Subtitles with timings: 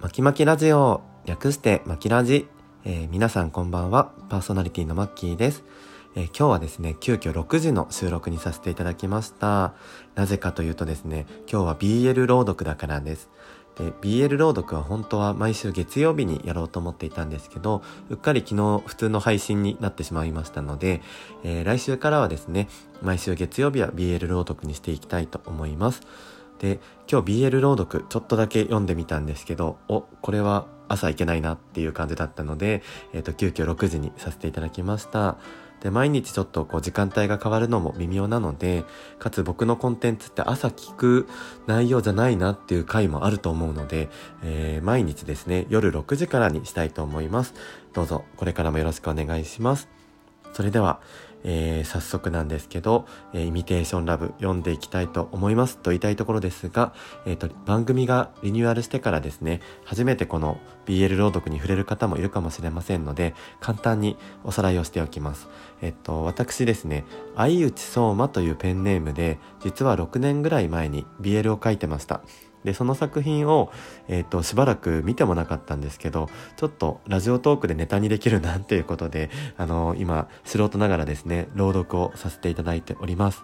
[0.00, 2.48] まきまきラジオ略してまきラジ、
[2.86, 4.12] えー、皆さんこんばんは。
[4.30, 5.62] パーソナリティのマッキーです、
[6.16, 9.74] えー、今日はですね急遽6時の収録にさせていただきました。
[10.14, 13.28] なぜかというとですね今日は BL 朗読だからです。
[13.76, 21.02] で BL 朗読は本当は毎週月曜日にやろうと思っていたんですけどうっかり昨日普通の配信になってしまいましたので、
[21.44, 22.68] えー、来週からはですね
[23.02, 26.00] 毎週月曜日は BL 朗読にしていきたいと思います。
[26.60, 26.78] で
[27.10, 32.82] 今日 BL 朗読ちょっとだけ読んでみたんですけどおこれは朝いけないなっていう感じだったので、
[33.12, 35.38] えーと、急遽6時にさせていただきました。
[35.80, 38.84] で毎日ちょっとこう時間帯が変わるのも微妙なので
[39.18, 41.26] かつ僕のコンテンツって朝聞く
[41.66, 44.10] 内容じゃないなっていう回もあると思うので、
[44.42, 47.54] えー、毎日ですね夜6時からにしたいと思います。
[47.94, 49.88] どうぞこれからもよろしくお願いします。
[50.52, 51.00] それでは
[51.44, 56.92] えー、早速なんですけど、えー、イミテーションラブ読んでいきたいと思いますと言いたいところですが、
[57.26, 65.48] えーと、番組がリニューアルしてからですね、初めてこの BL 朗読に触れる方もいるかもしれませんので、簡単におさらいをしておきます。
[65.82, 67.04] えっ、と、私ですね、
[67.36, 72.22] 相内相馬というペンネームで、実は6年ぐらい前に BL を書いてました。
[72.64, 73.72] でその作品を、
[74.08, 83.42] えーと、しばらく見てもなかったんですけどちょっとラジオトークでネタにできるなっていうことで、あの、今素人ながらですね朗読をさせていただいております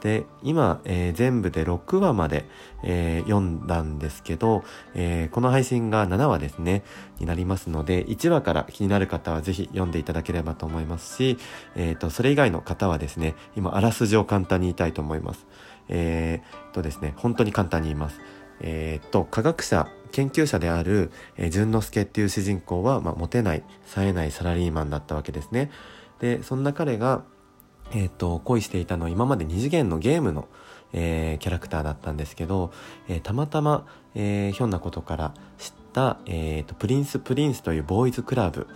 [0.00, 2.46] で今、えー、全部で6話まで、
[2.82, 4.62] えー、読んだんですけど、
[4.94, 6.84] えー、この配信が7話ですね
[7.18, 11.38] になりますので1話から気になる方はぜひ読んでいただければと思いますし、
[11.74, 15.46] えーと、それ以外の方はですね今あらすじを簡単に言いたいと思います。
[15.90, 18.20] えー、とですね本当に簡単に言います。
[18.60, 25.70] えー、っと科学者研究者である、えー、淳之介っていう主人公は、まあ、モテない冴えないサラリーマンだったわけですね。
[26.20, 27.24] でそんな彼が、
[27.92, 30.48] えー、と恋していたのは今まで二次元のゲームの、
[30.92, 32.72] えー、キャラクターだったんですけど、
[33.08, 38.66] えー、たまたま、え、ひょんなことから知った、えーと、とプリンス・プリンスというボーイズクラブ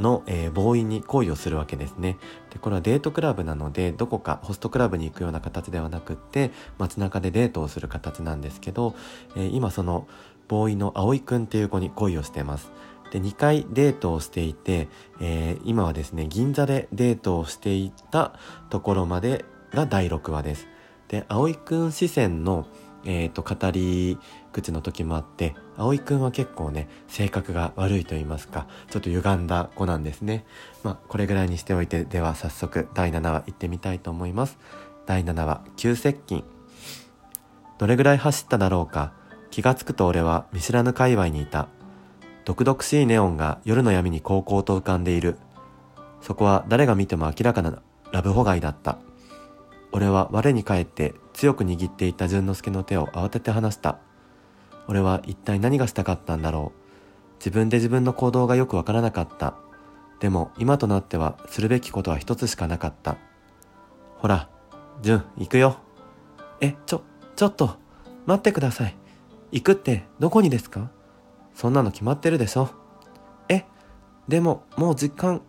[0.00, 2.16] の、えー、ボーイに恋をするわけですね。
[2.50, 8.94] でこれはデートクラブなのでどこかホストクラブに行くような形ではなくって街中でデートをする形なんですけど、
[9.36, 10.06] え、今その
[10.46, 12.70] ボーイの葵くんっていう子に恋をしてます。
[13.10, 14.88] で2回デートをしていて、
[15.20, 18.34] えー、今はですね銀座でデートをしていた
[18.70, 20.66] ところまでが第6話です。
[21.08, 22.66] で葵くん視線の
[23.04, 24.18] えーと、語り
[24.52, 30.44] 口の時もあって葵くんは結構ね性格が悪いと言いますかちょっと歪んだ子なんですね。
[30.82, 34.58] まあこれぐらいにしておいてでは早速第7話行ってみたいと思います。
[35.06, 36.44] 第7話急接近。
[37.78, 39.12] どれぐらい走っただろうか。
[39.50, 41.68] 気がつくと俺は見知らぬ界隈にいた。
[42.48, 45.36] 毒々しいネオンが夜の闇に高校と浮かんでいる
[46.22, 48.96] そこは誰が見ても明らかなラブホ街だった
[49.92, 53.98] 俺は我に返って強く握っていた淳之介の手を慌てて離した。
[54.86, 57.34] 俺は一体何がしたかったんだろう。
[57.38, 59.54] 自分で自分の行動がよくわからなかった。
[60.20, 63.16] でも今となってはするべきことは一つしかなかった。
[64.16, 64.50] ほら、
[65.00, 65.78] 淳、行くよ。
[66.60, 67.02] え、ちょ、
[67.36, 67.76] ちょっと、
[68.26, 68.96] 待ってください。
[69.52, 70.90] 行くってどこにですか？
[71.58, 72.70] そんなの決まってるでしょ。
[73.48, 73.64] え、
[74.28, 75.42] でももう実感。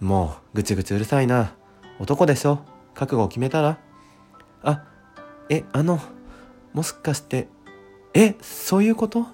[0.00, 1.52] もうぐちぐちうるさいな。
[1.98, 2.60] 男でしょ。
[2.94, 3.78] 覚悟を決めたら
[4.62, 4.84] あ、
[5.50, 6.00] え、あの、
[6.72, 7.48] もしかして、
[8.14, 9.26] え、そういうこと？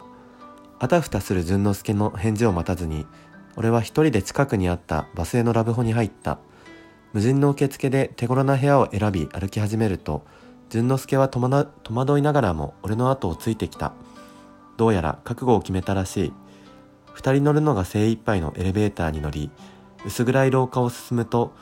[0.80, 3.06] あたふたする淳之介の返事を待たずに、
[3.54, 6.40] 俺は一人で近くにあったバスへのラブホに入った。
[7.12, 10.24] 無人の受付で手頃な部屋を選び歩き始めると、
[10.68, 13.92] 淳之介は戸惑いながらも俺の後をついてきた。
[14.82, 16.32] どうやら覚悟を決めたらしい。
[17.12, 19.48] 二人乗るのが精一杯のエレベーターに乗り、
[20.04, 21.52] 薄暗い廊下を進むと、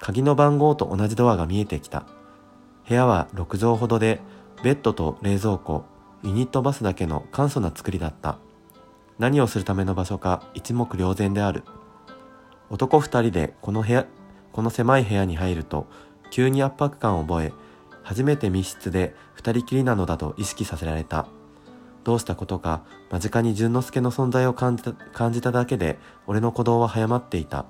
[0.00, 2.04] 鍵の番号と同じドアが見えてきた。
[2.88, 4.20] 部屋は6畳ほどで、
[4.64, 5.84] ベッドと冷蔵庫、
[6.24, 8.38] ユニットバスだけの簡素な作りだった。
[9.20, 11.62] 何をするための場所か一目瞭然である。
[12.70, 14.04] 男二人でこの部屋、
[14.50, 15.86] この狭い部屋に入ると、
[16.32, 17.52] 急に圧迫感を覚え、
[18.02, 21.28] 初めて密室で二人きりなのだと意識させられた。
[22.04, 27.64] どうしたことか、間近に淳之介の存在を感じた感じただけで、俺の鼓動は早まっていた。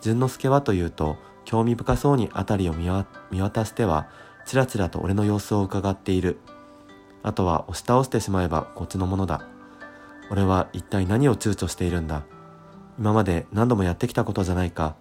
[0.00, 2.74] 淳之介はというと、興味深そうに辺りを
[3.30, 4.08] 見渡しては、
[4.46, 6.38] ちらちらと俺の様子を伺っている。
[7.22, 9.46] あとは押し倒してしまえばこっちのものだ。
[10.30, 12.24] 俺は一体何を躊躇しているんだ。
[12.98, 14.96] 今まで何度もやってきたことじゃないか。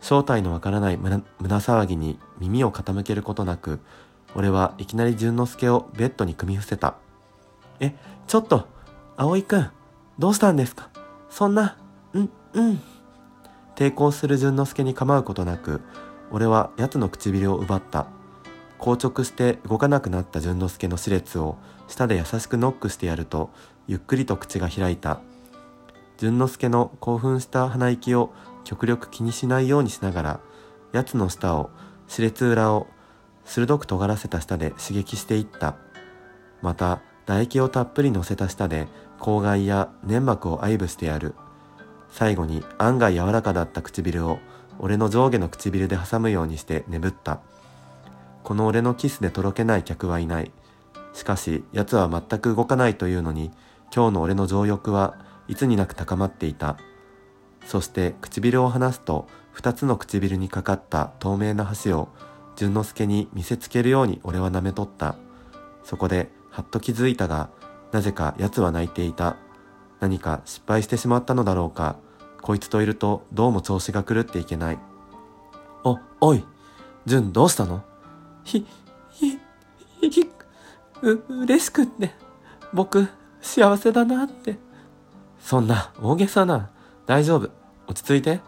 [0.00, 3.80] 正体のわからない胸騒ぎに耳を傾けることなく、
[4.34, 6.94] 俺はいきなり淳之介をベッドに組み伏せた。
[7.80, 7.94] え、
[8.26, 8.68] ちょっと、
[9.16, 9.70] 葵くん、
[10.18, 10.90] どうしたんですか？
[11.30, 11.76] そんな、
[12.12, 12.80] うん、うん。
[13.76, 15.80] 抵抗する淳之介に構うことなく、
[16.30, 18.06] 俺は奴の唇を奪った。
[18.80, 21.56] 硬直して動かなくなった淳之介の歯列を
[21.88, 23.50] 舌で優しくノックしてやると
[23.88, 25.20] ゆっくりと口が開いた
[26.16, 28.32] 淳之介の興奮した鼻息を
[28.62, 30.40] 極力気にしないようにしながら
[30.92, 31.70] 奴の舌を
[32.06, 32.86] 歯列裏を
[33.44, 35.74] 鋭く尖らせた舌で刺激していった
[36.62, 38.88] また唾液をたっぷり乗せた舌で
[39.20, 41.34] 口外や粘膜を愛撫してやる。
[42.10, 44.38] 最後に案外柔らかだった唇を
[44.78, 47.40] 俺の上下の唇で挟むようにして眠った。
[48.44, 50.50] この俺のキスでとろけない客はいない。
[51.12, 53.50] しかし奴は全く動かないというのに
[53.94, 56.78] 今日の俺の情欲はいつになく高まっていた。
[57.66, 62.08] そして唇を離すと二つの唇にかかった透明な箸を
[62.56, 65.16] 淳之介に見せつけるように俺は舐めとった。
[65.84, 67.50] そこではっと気づいたが
[67.92, 69.36] なぜか奴は泣いていた。
[70.00, 71.94] 何か失敗してしまったのだろうか。
[72.42, 74.78] こいつといるとどうも調子が狂っていけない。
[75.84, 76.44] おおい
[77.06, 77.84] 淳どうしたの？
[78.42, 78.66] ひ
[79.12, 79.38] ひ
[80.00, 80.28] ひ
[81.02, 82.10] う嬉しくって
[82.72, 83.06] 僕
[83.40, 84.58] 幸せだなって。
[85.38, 86.70] そんな大げさな。
[87.06, 87.50] 大丈夫。
[87.86, 88.40] 落ち着いて。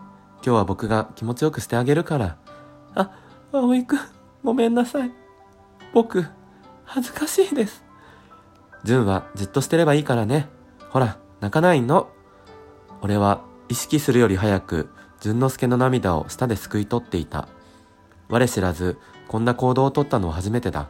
[0.42, 2.36] 今日は僕が気持ちよくしてあげるから。
[2.96, 3.12] あ
[3.52, 3.98] 葵くん
[4.42, 5.12] ごめんなさい。
[5.94, 6.26] 僕
[6.84, 7.84] 恥ずかしいです。
[8.84, 10.48] 純はじっとしてればいいからね。
[10.90, 12.08] ほら泣かないの。
[13.02, 14.90] 俺は意識するより早く
[15.20, 17.48] 淳之介の涙を舌ですくい取っていた。
[18.28, 18.98] 我知らず
[19.28, 20.88] こんな行動をとったのは初めてだ。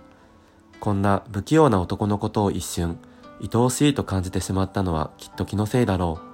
[0.80, 2.98] こんな不器用な男のことを一瞬
[3.42, 6.30] 愛おしいと感じてしまったのはきっと気のせいだろう。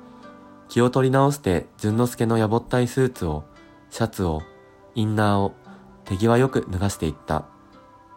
[0.69, 3.45] 気を取り直して淳之介のやぼったいスーツを
[3.91, 4.43] シャツを
[4.95, 5.53] インナーを
[6.05, 7.47] 手際よく脱がしていった。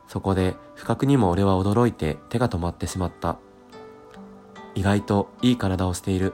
[0.09, 3.37] そこで不覚にも俺は驚いて手が止まってしまった
[4.75, 6.33] 意外といい体をしている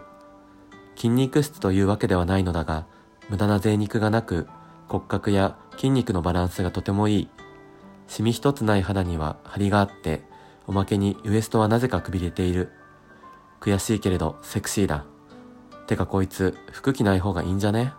[0.96, 2.88] 筋肉質というわけではないのだが
[3.30, 4.48] 無駄な贅肉がなく
[4.88, 7.30] 骨格や筋肉のバランスがとてもいい
[8.08, 10.22] シミ一つない肌には張りがあって、
[10.68, 12.72] おまけにウエストはなぜかくびれている。
[13.60, 15.06] 悔しいけれどセクシーだ。
[15.88, 17.94] てかこいつ服着ない方がいいんじゃね？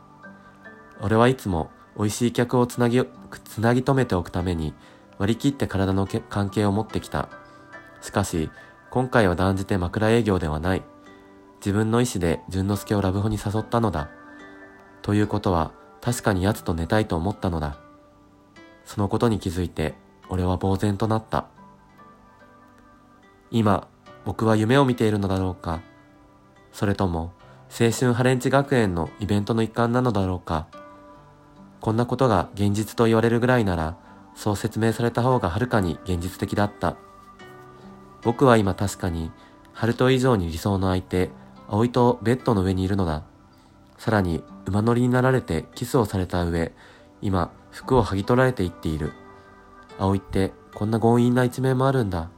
[1.00, 3.04] 俺はいつも美味しい客をつなぎ、
[3.44, 4.74] つなぎ止めておくために
[5.18, 7.28] 割り切って体の関係を持ってきた。
[8.00, 8.50] しかし、
[8.90, 10.82] 今回は断じて枕営業ではない。
[11.58, 14.10] 自分の意志で淳之介をラブホに誘ったのだ。
[15.02, 17.78] ということは、確かに奴と寝たいと思ったのだ。
[18.84, 19.94] そのことに気づいて
[20.28, 21.46] 俺は呆然となった。
[23.50, 23.88] 今、
[24.26, 25.80] 僕は夢を見ているのだろうか
[26.72, 27.32] それとも
[27.70, 30.66] 青春ハレンチ学園のイベントの一環なのだろうか
[31.80, 33.96] こんなことが現実と言われるぐらいなら
[34.36, 36.96] そう説明された方がはるかに現実的だった。
[38.22, 39.32] 僕は今確かに、
[39.72, 41.30] ハルト以上に理想の相手、
[41.68, 43.24] 葵とベッドの上にいるのだ。
[43.98, 46.72] さらに馬乗りになられてキスをされた上、
[47.22, 49.12] 今、服を剥ぎ取られていっている。
[49.98, 52.28] 葵ってこんな強引な一面もあるんだ。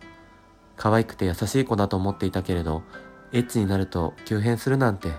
[0.77, 2.83] 可愛くて優しい子だと思っていたけれど、
[3.33, 5.13] エッチになると急変するなんて。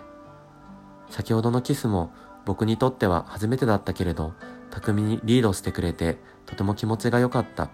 [1.09, 2.13] 先ほどのキスも
[2.45, 4.33] 僕にとっては初めてだったけれど、
[4.69, 6.17] 巧みにリードしてくれて
[6.49, 7.69] とても気持ちが良かった。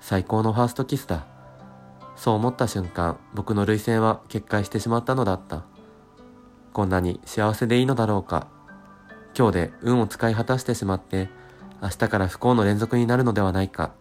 [0.00, 1.26] 最高のファーストキスだ。
[2.16, 5.64] そう思った瞬間、僕の涙腺は決壊してしまったのだった。
[6.72, 8.46] こんなに幸せでいいのだろうか。
[9.36, 11.28] 今日で運を使い果たしてしまって、
[11.82, 13.92] 明日から不幸の連続になるのではないか。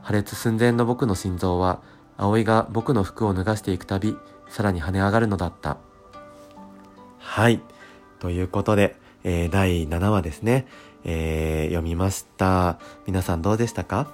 [0.00, 1.82] 破裂寸前の僕の心臓は、
[2.16, 4.16] 葵が僕の服を脱がしていくたび、
[4.48, 5.76] さらに跳ね上がるのだった。
[7.18, 7.60] はい。
[8.20, 10.66] ということで、えー、第7話ですね、
[11.04, 12.78] えー、読みました。
[13.06, 14.12] 皆さんどうでしたか？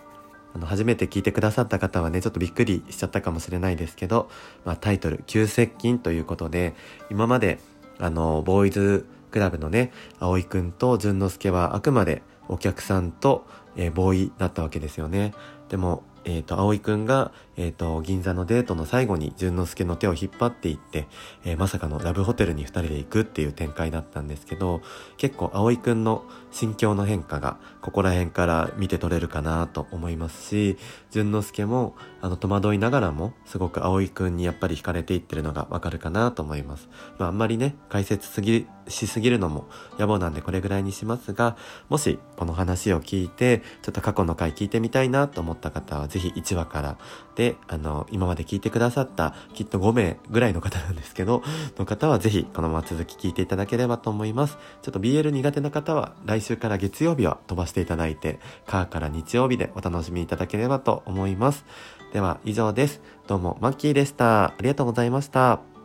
[0.54, 4.30] あの、初めて聞いてくださった方はね、ちょっとびっくりしちゃったかもしれないですけど、
[4.64, 6.74] まあ、タイトル、急接近ということで、
[7.10, 7.58] 今まで、
[7.98, 13.46] あの、ボーイズクラブのね、葵くんと淳之介はあくまでお客さんと、
[13.76, 15.34] えー、ボーイだったわけですよね。
[15.68, 21.06] でも、えっ、ー、と、葵くんが、えっ、ー、と、銀座のデートの最後に淳之介の手を引っ張っていって、
[21.44, 24.82] えー、まさかのラブホテルに二人で行くっていう展開だったんですけど、
[25.16, 30.76] 結構葵くんの心境の変化が、ここら辺から見て取れるかなと思いますし、
[31.10, 36.88] 淳之介も、あの、戸惑いながらも、すごく葵くんにやっぱり惹かれていってるのがわかるかなと思います。
[37.18, 41.56] まあ、あんまりね、解説すぎ、しすぎるのも野暮なんでこれぐらいにしますが、
[41.88, 46.98] もし、この話を聞いて、ちょっと過去の回聞いてみたいなと思った方は、ぜひ1話から、
[47.46, 51.44] で、あの、今まで聞いてくださった、きっと5名ぐらいの方なんですけど、
[51.78, 54.58] の方はぜひ、このまま続き聞いていただければと思います。
[54.82, 61.64] ちょっと BL 苦手な方は、来週から月曜日は飛ばしていただいて、カーから日曜日でお楽しみいただければと思います。
[62.12, 63.00] では、以上です。
[63.28, 64.46] どうも、マッキーでした。
[64.46, 65.75] ありがとうございました。